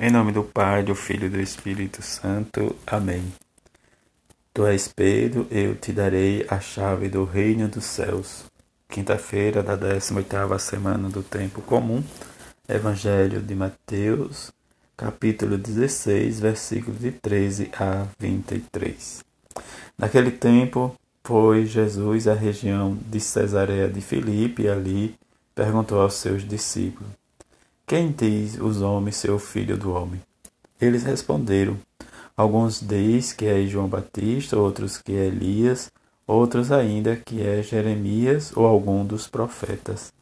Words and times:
Em 0.00 0.12
nome 0.12 0.30
do 0.30 0.44
Pai, 0.44 0.84
do 0.84 0.94
Filho 0.94 1.26
e 1.26 1.28
do 1.28 1.40
Espírito 1.40 2.02
Santo. 2.02 2.76
Amém. 2.86 3.32
Tu 4.54 4.64
és 4.64 4.86
Pedro, 4.86 5.44
eu 5.50 5.74
te 5.74 5.90
darei 5.90 6.46
a 6.48 6.60
chave 6.60 7.08
do 7.08 7.24
reino 7.24 7.66
dos 7.66 7.84
céus. 7.84 8.44
Quinta-feira 8.88 9.60
da 9.60 9.76
18ª 9.76 10.56
semana 10.60 11.08
do 11.08 11.20
tempo 11.20 11.60
comum. 11.62 12.00
Evangelho 12.68 13.42
de 13.42 13.56
Mateus, 13.56 14.52
capítulo 14.96 15.58
16, 15.58 16.38
versículos 16.38 17.00
de 17.00 17.10
13 17.10 17.72
a 17.76 18.06
23. 18.20 19.24
Naquele 19.98 20.30
tempo, 20.30 20.94
foi 21.24 21.66
Jesus 21.66 22.28
à 22.28 22.34
região 22.34 22.96
de 23.10 23.18
Cesareia 23.18 23.88
de 23.88 24.00
Filipe 24.00 24.62
e 24.62 24.68
ali 24.68 25.16
perguntou 25.56 26.00
aos 26.00 26.14
seus 26.14 26.46
discípulos: 26.46 27.10
quem 27.88 28.12
diz 28.12 28.60
os 28.60 28.82
homens 28.82 29.16
ser 29.16 29.30
o 29.30 29.38
filho 29.38 29.74
do 29.74 29.94
homem? 29.94 30.20
Eles 30.78 31.04
responderam: 31.04 31.78
Alguns 32.36 32.82
diz 32.82 33.32
que 33.32 33.46
é 33.46 33.66
João 33.66 33.88
Batista, 33.88 34.58
outros 34.58 34.98
que 34.98 35.12
é 35.12 35.24
Elias, 35.24 35.90
outros 36.26 36.70
ainda 36.70 37.16
que 37.16 37.40
é 37.40 37.62
Jeremias 37.62 38.52
ou 38.54 38.66
algum 38.66 39.06
dos 39.06 39.26
profetas. 39.26 40.12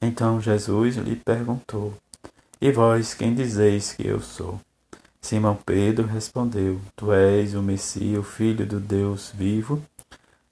Então 0.00 0.40
Jesus 0.40 0.94
lhe 0.96 1.16
perguntou: 1.16 1.92
E 2.60 2.70
vós 2.70 3.14
quem 3.14 3.34
dizeis 3.34 3.92
que 3.92 4.06
eu 4.06 4.20
sou? 4.20 4.60
Simão 5.20 5.58
Pedro 5.66 6.06
respondeu: 6.06 6.80
Tu 6.94 7.12
és 7.12 7.54
o 7.54 7.62
Messias, 7.62 8.20
o 8.20 8.22
filho 8.22 8.64
do 8.64 8.78
Deus 8.78 9.32
vivo. 9.34 9.82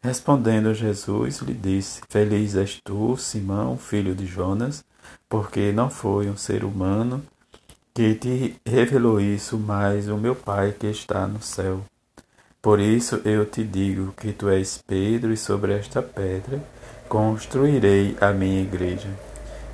Respondendo 0.00 0.72
Jesus, 0.72 1.40
lhe 1.40 1.52
disse: 1.52 2.00
Feliz 2.08 2.56
és 2.56 2.80
tu, 2.82 3.18
Simão, 3.18 3.76
filho 3.76 4.14
de 4.14 4.24
Jonas 4.24 4.82
porque 5.28 5.72
não 5.72 5.90
foi 5.90 6.28
um 6.28 6.36
ser 6.36 6.64
humano 6.64 7.22
que 7.94 8.14
te 8.14 8.56
revelou 8.64 9.20
isso, 9.20 9.58
mas 9.58 10.08
o 10.08 10.16
meu 10.16 10.34
Pai 10.34 10.72
que 10.72 10.86
está 10.86 11.26
no 11.26 11.42
céu. 11.42 11.82
Por 12.62 12.80
isso 12.80 13.20
eu 13.24 13.46
te 13.46 13.64
digo 13.64 14.12
que 14.12 14.32
tu 14.32 14.48
és 14.48 14.82
Pedro, 14.86 15.32
e 15.32 15.36
sobre 15.36 15.72
esta 15.72 16.02
pedra 16.02 16.62
construirei 17.08 18.16
a 18.20 18.32
minha 18.32 18.60
igreja, 18.62 19.08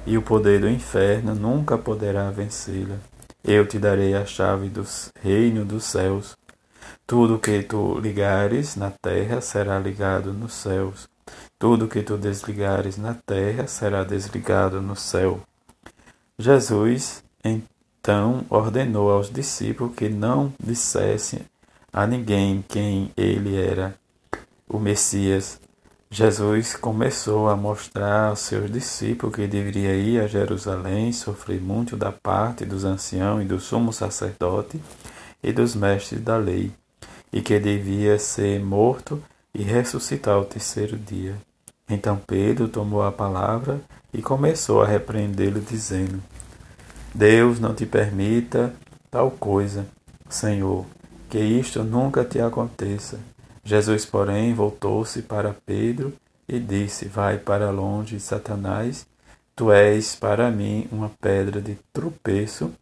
e 0.06 0.16
o 0.16 0.22
poder 0.22 0.60
do 0.60 0.68
inferno 0.68 1.34
nunca 1.34 1.76
poderá 1.76 2.30
vencê-la. 2.30 2.96
Eu 3.42 3.66
te 3.66 3.78
darei 3.78 4.14
a 4.14 4.24
chave 4.24 4.68
do 4.68 4.84
reino 5.20 5.64
dos 5.64 5.84
céus. 5.84 6.36
Tudo 7.06 7.38
que 7.38 7.62
tu 7.62 7.98
ligares 7.98 8.76
na 8.76 8.90
terra 8.90 9.40
será 9.40 9.78
ligado 9.78 10.32
nos 10.32 10.54
céus, 10.54 11.08
tudo 11.58 11.88
que 11.88 12.02
tu 12.02 12.16
desligares 12.16 12.96
na 12.96 13.14
terra 13.14 13.66
será 13.66 14.04
desligado 14.04 14.80
no 14.80 14.94
céu. 14.94 15.40
Jesus 16.38 17.22
então 17.44 18.44
ordenou 18.50 19.10
aos 19.10 19.30
discípulos 19.30 19.94
que 19.94 20.08
não 20.08 20.52
dissessem 20.62 21.40
a 21.92 22.06
ninguém 22.06 22.64
quem 22.68 23.12
ele 23.16 23.56
era, 23.56 23.94
o 24.68 24.78
Messias. 24.78 25.60
Jesus 26.10 26.74
começou 26.74 27.48
a 27.48 27.56
mostrar 27.56 28.30
aos 28.30 28.40
seus 28.40 28.70
discípulos 28.70 29.34
que 29.34 29.46
deveria 29.46 29.94
ir 29.94 30.20
a 30.20 30.26
Jerusalém, 30.26 31.12
sofrer 31.12 31.60
muito 31.60 31.96
da 31.96 32.12
parte 32.12 32.64
dos 32.64 32.84
anciãos 32.84 33.42
e 33.42 33.46
do 33.46 33.60
sumo 33.60 33.92
sacerdote 33.92 34.80
e 35.42 35.52
dos 35.52 35.74
mestres 35.74 36.20
da 36.20 36.36
lei, 36.36 36.72
e 37.32 37.40
que 37.40 37.58
devia 37.58 38.18
ser 38.18 38.60
morto 38.60 39.22
e 39.54 39.62
ressuscitar 39.62 40.34
ao 40.34 40.44
terceiro 40.44 40.96
dia. 40.96 41.36
Então 41.88 42.20
Pedro 42.26 42.68
tomou 42.68 43.02
a 43.02 43.12
palavra 43.12 43.80
e 44.12 44.20
começou 44.20 44.82
a 44.82 44.86
repreendê-lo, 44.86 45.60
dizendo: 45.60 46.22
Deus 47.14 47.60
não 47.60 47.74
te 47.74 47.86
permita 47.86 48.74
tal 49.10 49.30
coisa, 49.30 49.86
Senhor, 50.28 50.84
que 51.30 51.38
isto 51.38 51.84
nunca 51.84 52.24
te 52.24 52.40
aconteça. 52.40 53.18
Jesus, 53.62 54.04
porém, 54.04 54.52
voltou-se 54.52 55.22
para 55.22 55.54
Pedro 55.64 56.12
e 56.48 56.58
disse: 56.58 57.06
Vai 57.06 57.38
para 57.38 57.70
longe, 57.70 58.18
Satanás, 58.18 59.06
tu 59.54 59.70
és 59.70 60.16
para 60.16 60.50
mim 60.50 60.88
uma 60.90 61.10
pedra 61.20 61.60
de 61.60 61.78
tropeço, 61.92 62.72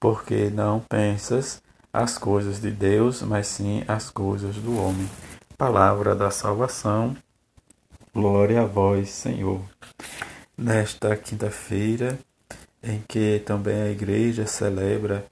porque 0.00 0.50
não 0.50 0.80
pensas 0.80 1.62
as 1.92 2.16
coisas 2.16 2.60
de 2.60 2.70
Deus, 2.70 3.22
mas 3.22 3.46
sim 3.46 3.84
as 3.86 4.10
coisas 4.10 4.56
do 4.56 4.76
homem. 4.78 5.08
Palavra 5.56 6.14
da 6.14 6.30
salvação. 6.30 7.16
Glória 8.14 8.62
a 8.62 8.64
vós, 8.64 9.10
Senhor. 9.10 9.60
Nesta 10.56 11.16
quinta-feira, 11.16 12.18
em 12.82 13.02
que 13.06 13.42
também 13.44 13.80
a 13.82 13.90
Igreja 13.90 14.46
celebra 14.46 15.24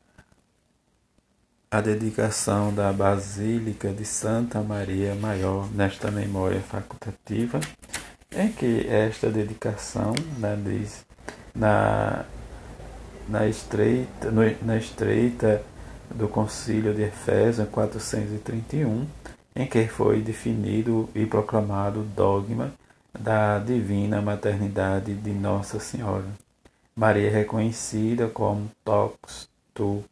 a 1.71 1.81
dedicação 1.81 2.73
da 2.73 2.93
Basílica 2.93 3.93
de 3.93 4.05
Santa 4.05 4.61
Maria 4.61 5.15
Maior, 5.15 5.71
nesta 5.73 6.11
memória 6.11 6.61
facultativa, 6.61 7.61
em 8.33 8.51
que 8.53 8.87
esta 8.89 9.31
dedicação 9.31 10.13
né, 10.39 10.59
diz, 10.65 11.05
na, 11.55 12.25
na, 13.29 13.47
estreita, 13.47 14.31
no, 14.31 14.43
na 14.63 14.77
estreita 14.77 15.63
do 16.15 16.29
Concílio 16.29 16.95
de 16.95 17.03
Efésios 17.03 17.69
431, 17.69 19.07
em 19.55 19.67
que 19.67 19.87
foi 19.87 20.21
definido 20.21 21.09
e 21.15 21.27
proclamado 21.27 22.01
o 22.01 22.05
dogma 22.05 22.73
da 23.19 23.59
divina 23.59 24.21
maternidade 24.23 25.15
de 25.15 25.31
Nossa 25.31 25.81
Senhora. 25.81 26.27
Maria 26.95 27.29
é 27.29 27.31
reconhecida 27.31 28.29
como 28.29 28.71
Tox 28.85 29.49
Tu, 29.75 30.05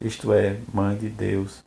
isto 0.00 0.32
é, 0.32 0.58
Mãe 0.72 0.96
de 0.96 1.08
Deus. 1.08 1.64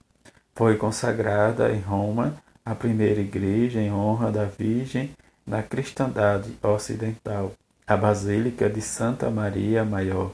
Foi 0.53 0.77
consagrada 0.77 1.71
em 1.71 1.79
Roma 1.79 2.35
a 2.65 2.75
primeira 2.75 3.21
igreja 3.21 3.79
em 3.79 3.91
honra 3.91 4.31
da 4.31 4.45
Virgem 4.45 5.11
na 5.45 5.63
cristandade 5.63 6.53
ocidental, 6.61 7.53
a 7.87 7.95
Basílica 7.95 8.69
de 8.69 8.81
Santa 8.81 9.29
Maria 9.29 9.85
Maior. 9.85 10.31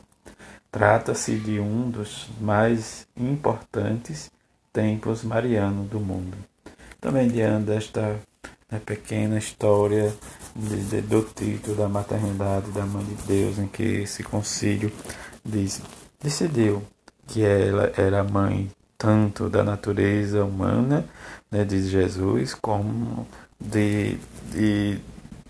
Trata-se 0.71 1.37
de 1.37 1.59
um 1.59 1.89
dos 1.89 2.27
mais 2.41 3.05
importantes 3.15 4.31
templos 4.71 5.23
marianos 5.23 5.87
do 5.87 5.99
mundo. 5.99 6.35
Também 7.03 7.27
diante 7.27 7.65
desta 7.65 8.17
né, 8.71 8.79
pequena 8.85 9.37
história 9.37 10.15
de, 10.55 10.77
de, 10.85 11.01
do 11.01 11.21
título 11.21 11.75
da 11.75 11.89
maternidade 11.89 12.71
da 12.71 12.85
Mãe 12.85 13.03
de 13.03 13.15
Deus, 13.27 13.59
em 13.59 13.67
que 13.67 13.83
esse 13.83 14.23
concílio 14.23 14.89
diz, 15.43 15.81
decidiu 16.23 16.81
que 17.27 17.43
ela 17.43 17.91
era 17.97 18.23
mãe 18.23 18.71
tanto 18.97 19.49
da 19.49 19.65
natureza 19.65 20.45
humana, 20.45 21.05
né, 21.51 21.65
de 21.65 21.89
Jesus, 21.89 22.53
como 22.53 23.27
de, 23.59 24.17
de, 24.49 24.97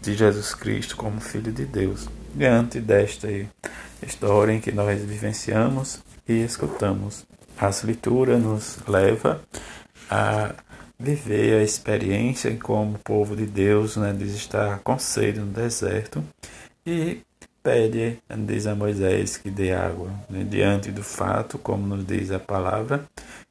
de 0.01 0.15
Jesus 0.15 0.55
Cristo 0.55 0.97
como 0.97 1.21
Filho 1.21 1.51
de 1.51 1.65
Deus. 1.65 2.09
Diante 2.33 2.79
desta 2.79 3.27
história 4.01 4.53
em 4.53 4.59
que 4.59 4.71
nós 4.71 4.99
vivenciamos 4.99 5.99
e 6.27 6.43
escutamos, 6.43 7.27
as 7.59 7.83
leituras 7.83 8.41
nos 8.41 8.79
leva 8.87 9.39
a 10.09 10.55
viver 10.99 11.59
a 11.59 11.63
experiência 11.63 12.55
como 12.57 12.99
povo 12.99 13.35
de 13.35 13.45
Deus, 13.45 13.97
né, 13.97 14.13
de 14.13 14.25
estar 14.25 14.79
com 14.79 14.97
sede 14.97 15.39
no 15.39 15.47
deserto 15.47 16.23
e 16.85 17.21
pede, 17.61 18.19
diz 18.45 18.67
a 18.67 18.75
Moisés 18.75 19.37
que 19.37 19.49
dê 19.49 19.73
água, 19.73 20.09
né, 20.29 20.43
diante 20.43 20.91
do 20.91 21.03
fato, 21.03 21.57
como 21.57 21.87
nos 21.87 22.05
diz 22.05 22.31
a 22.31 22.39
palavra, 22.39 23.05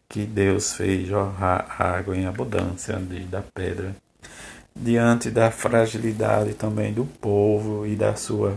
que 0.08 0.26
Deus 0.26 0.74
fez 0.74 1.08
jorrar 1.08 1.80
água 1.80 2.16
em 2.16 2.26
abundância 2.26 2.98
da 3.30 3.42
pedra. 3.42 3.96
Diante 4.74 5.30
da 5.30 5.50
fragilidade 5.50 6.54
também 6.54 6.92
do 6.92 7.04
povo 7.04 7.86
e 7.86 7.96
da 7.96 8.14
sua 8.14 8.56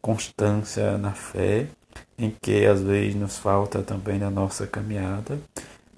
constância 0.00 0.96
na 0.96 1.12
fé, 1.12 1.66
em 2.18 2.34
que 2.40 2.64
às 2.66 2.82
vezes 2.82 3.14
nos 3.14 3.38
falta 3.38 3.82
também 3.82 4.18
na 4.18 4.30
nossa 4.30 4.66
caminhada, 4.66 5.38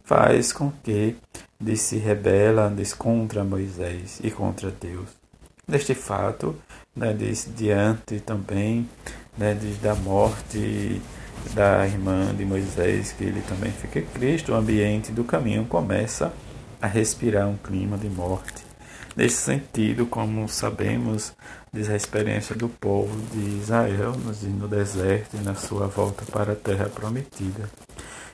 faz 0.04 0.52
com 0.52 0.70
que 0.82 1.16
de 1.60 1.76
se 1.76 1.96
rebela 1.96 2.72
contra 2.98 3.44
Moisés 3.44 4.20
e 4.22 4.30
contra 4.30 4.70
Deus. 4.70 5.08
Neste 5.66 5.94
fato, 5.94 6.56
né, 6.94 7.12
diz, 7.12 7.48
diante 7.56 8.18
também 8.20 8.88
né, 9.38 9.56
diz, 9.58 9.78
da 9.78 9.94
morte 9.94 11.00
da 11.54 11.86
irmã 11.86 12.34
de 12.34 12.44
Moisés, 12.44 13.12
que 13.12 13.24
ele 13.24 13.42
também 13.42 13.70
fica 13.72 14.02
Cristo, 14.02 14.52
o 14.52 14.54
ambiente 14.54 15.12
do 15.12 15.24
caminho 15.24 15.64
começa 15.64 16.32
a 16.80 16.86
respirar 16.86 17.48
um 17.48 17.56
clima 17.56 17.96
de 17.96 18.08
morte. 18.08 18.62
Nesse 19.14 19.36
sentido, 19.36 20.06
como 20.06 20.48
sabemos, 20.48 21.32
diz 21.72 21.88
a 21.90 21.96
experiência 21.96 22.56
do 22.56 22.68
povo 22.68 23.14
de 23.30 23.58
Israel 23.58 24.14
no 24.16 24.66
deserto 24.66 25.36
e 25.36 25.40
na 25.40 25.54
sua 25.54 25.86
volta 25.86 26.24
para 26.30 26.52
a 26.52 26.56
terra 26.56 26.88
prometida. 26.88 27.68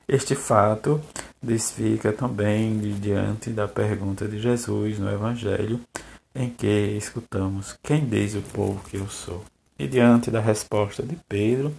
Este 0.07 0.35
fato 0.35 1.01
desfica 1.43 2.13
também 2.13 2.79
de 2.79 2.93
diante 2.95 3.51
da 3.51 3.69
pergunta 3.69 4.27
de 4.27 4.41
Jesus 4.41 4.99
no 4.99 5.11
Evangelho, 5.11 5.81
em 6.35 6.51
que 6.51 6.97
escutamos: 6.97 7.79
Quem 7.83 8.05
diz 8.07 8.35
o 8.35 8.43
povo 8.43 8.83
que 8.89 8.97
eu 8.97 9.09
sou? 9.09 9.45
E 9.79 9.87
diante 9.87 10.31
da 10.31 10.41
resposta 10.41 11.03
de 11.03 11.17
Pedro, 11.29 11.75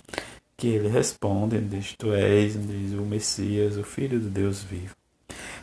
que 0.56 0.68
ele 0.68 0.88
responde, 0.88 1.60
diz, 1.60 1.96
Tu 1.98 2.14
és, 2.14 2.54
diz, 2.54 2.94
o 2.94 3.02
Messias, 3.02 3.78
o 3.78 3.84
Filho 3.84 4.20
de 4.20 4.30
Deus 4.30 4.62
vivo. 4.62 4.96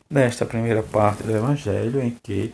Nesta 0.08 0.46
primeira 0.46 0.82
parte 0.82 1.22
do 1.22 1.34
Evangelho, 1.34 2.00
em 2.00 2.16
que 2.22 2.52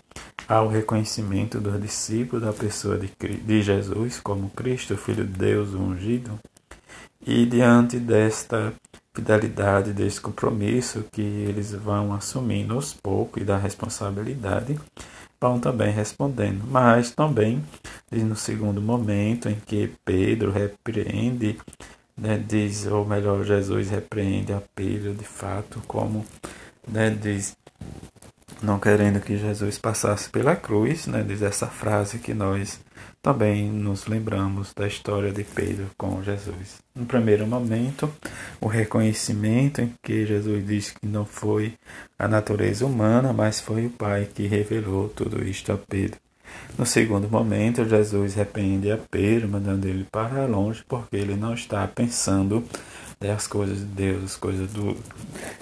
há 0.48 0.62
o 0.62 0.68
reconhecimento 0.68 1.60
dos 1.60 1.80
discípulos 1.80 2.44
da 2.44 2.52
pessoa 2.52 2.98
de, 2.98 3.08
de 3.08 3.62
Jesus 3.62 4.18
como 4.20 4.50
Cristo, 4.50 4.96
Filho 4.96 5.24
de 5.24 5.38
Deus, 5.38 5.74
ungido, 5.74 6.38
e 7.24 7.46
diante 7.46 7.98
desta 7.98 8.72
fidelidade, 9.14 9.92
deste 9.92 10.20
compromisso 10.20 11.04
que 11.12 11.20
eles 11.20 11.72
vão 11.72 12.12
assumindo 12.12 12.74
aos 12.74 12.94
poucos 12.94 13.42
e 13.42 13.44
da 13.44 13.56
responsabilidade, 13.56 14.78
vão 15.40 15.58
também 15.58 15.92
respondendo. 15.92 16.64
Mas 16.68 17.10
também, 17.10 17.62
no 18.10 18.36
segundo 18.36 18.80
momento 18.80 19.48
em 19.48 19.56
que 19.56 19.92
Pedro 20.04 20.50
repreende 20.50 21.58
né, 22.16 22.38
diz, 22.38 22.86
ou 22.86 23.04
melhor, 23.04 23.44
Jesus 23.44 23.90
repreende 23.90 24.52
a 24.52 24.62
Pedro 24.74 25.14
de 25.14 25.24
fato, 25.24 25.82
como 25.86 26.24
né, 26.86 27.10
diz, 27.10 27.56
não 28.62 28.78
querendo 28.78 29.20
que 29.20 29.36
Jesus 29.36 29.78
passasse 29.78 30.28
pela 30.28 30.56
cruz, 30.56 31.06
né, 31.06 31.24
diz 31.26 31.42
essa 31.42 31.66
frase 31.66 32.18
que 32.18 32.34
nós 32.34 32.80
também 33.22 33.70
nos 33.70 34.06
lembramos 34.06 34.72
da 34.74 34.86
história 34.86 35.30
de 35.30 35.44
Pedro 35.44 35.86
com 35.96 36.22
Jesus. 36.22 36.80
No 36.94 37.06
primeiro 37.06 37.46
momento, 37.46 38.12
o 38.60 38.66
reconhecimento 38.66 39.80
em 39.80 39.94
que 40.02 40.26
Jesus 40.26 40.66
diz 40.66 40.90
que 40.90 41.06
não 41.06 41.24
foi 41.24 41.74
a 42.18 42.26
natureza 42.26 42.84
humana, 42.84 43.32
mas 43.32 43.60
foi 43.60 43.86
o 43.86 43.90
Pai 43.90 44.28
que 44.34 44.46
revelou 44.46 45.08
tudo 45.08 45.42
isto 45.44 45.72
a 45.72 45.78
Pedro. 45.78 46.18
No 46.76 46.84
segundo 46.84 47.28
momento, 47.28 47.88
Jesus 47.88 48.34
repreende 48.34 48.90
a 48.90 48.98
Pedro, 48.98 49.48
mandando 49.48 49.88
ele 49.88 50.06
para 50.10 50.46
longe, 50.46 50.84
porque 50.86 51.16
ele 51.16 51.36
não 51.36 51.54
está 51.54 51.86
pensando 51.86 52.64
as 53.30 53.46
coisas 53.46 53.78
de 53.78 53.84
Deus, 53.84 54.24
as 54.24 54.36
coisas 54.36 54.70
do, 54.72 54.96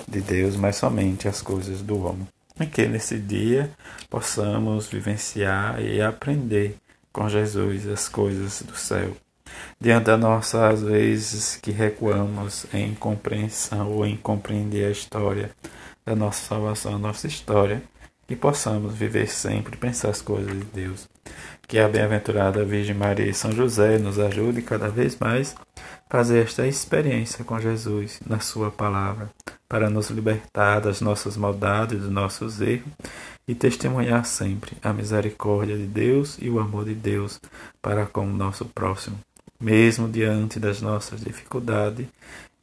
de 0.08 0.20
Deus, 0.20 0.56
mas 0.56 0.76
somente 0.76 1.28
as 1.28 1.42
coisas 1.42 1.82
do 1.82 2.02
homem. 2.04 2.26
E 2.58 2.66
que 2.66 2.86
nesse 2.86 3.18
dia 3.18 3.70
possamos 4.08 4.88
vivenciar 4.88 5.80
e 5.80 6.00
aprender 6.00 6.76
com 7.12 7.28
Jesus 7.28 7.86
as 7.86 8.08
coisas 8.08 8.62
do 8.62 8.76
céu. 8.76 9.16
Diante 9.80 10.04
das 10.04 10.20
nossas 10.20 10.82
vezes 10.82 11.56
que 11.56 11.70
recuamos 11.70 12.66
em 12.72 12.94
compreensão 12.94 13.90
ou 13.92 14.06
em 14.06 14.16
compreender 14.16 14.86
a 14.86 14.90
história 14.90 15.50
da 16.04 16.14
nossa 16.14 16.46
salvação, 16.46 16.94
a 16.94 16.98
nossa 16.98 17.26
história, 17.26 17.82
que 18.26 18.36
possamos 18.36 18.94
viver 18.94 19.28
sempre, 19.28 19.76
pensar 19.76 20.10
as 20.10 20.22
coisas 20.22 20.52
de 20.52 20.64
Deus. 20.64 21.08
Que 21.70 21.78
a 21.78 21.88
bem-aventurada 21.88 22.64
Virgem 22.64 22.96
Maria 22.96 23.30
e 23.30 23.32
São 23.32 23.52
José 23.52 23.96
nos 23.96 24.18
ajude 24.18 24.60
cada 24.60 24.88
vez 24.88 25.16
mais 25.16 25.54
a 25.76 26.10
fazer 26.10 26.42
esta 26.42 26.66
experiência 26.66 27.44
com 27.44 27.60
Jesus 27.60 28.18
na 28.26 28.40
Sua 28.40 28.72
palavra, 28.72 29.30
para 29.68 29.88
nos 29.88 30.10
libertar 30.10 30.80
das 30.80 31.00
nossas 31.00 31.36
maldades, 31.36 32.00
dos 32.00 32.10
nossos 32.10 32.60
erros 32.60 32.88
e 33.46 33.54
testemunhar 33.54 34.24
sempre 34.24 34.76
a 34.82 34.92
misericórdia 34.92 35.76
de 35.76 35.86
Deus 35.86 36.38
e 36.40 36.50
o 36.50 36.58
amor 36.58 36.86
de 36.86 36.94
Deus 36.94 37.40
para 37.80 38.04
com 38.04 38.26
o 38.26 38.36
nosso 38.36 38.64
próximo, 38.64 39.20
mesmo 39.60 40.08
diante 40.08 40.58
das 40.58 40.82
nossas 40.82 41.20
dificuldades, 41.20 42.04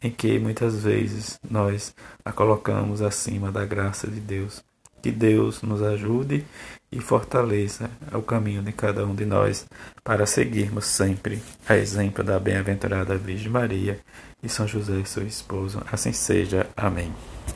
em 0.02 0.12
que 0.12 0.38
muitas 0.38 0.84
vezes 0.84 1.40
nós 1.50 1.96
a 2.26 2.34
colocamos 2.34 3.02
acima 3.02 3.54
da 3.54 3.64
graça 3.64 4.06
de 4.06 4.20
Deus. 4.20 4.67
Que 5.02 5.12
Deus 5.12 5.62
nos 5.62 5.82
ajude 5.82 6.44
e 6.92 7.00
fortaleça 7.00 7.90
o 8.14 8.22
caminho 8.22 8.62
de 8.62 8.72
cada 8.72 9.06
um 9.06 9.14
de 9.14 9.26
nós 9.26 9.66
para 10.04 10.26
seguirmos 10.26 10.86
sempre 10.86 11.42
a 11.68 11.76
exemplo 11.76 12.24
da 12.24 12.40
bem-aventurada 12.40 13.18
Virgem 13.18 13.50
Maria 13.50 14.00
e 14.42 14.50
São 14.50 14.68
José, 14.68 15.04
seu 15.06 15.26
esposo. 15.26 15.82
Assim 15.92 16.14
seja. 16.14 16.68
Amém. 16.76 17.12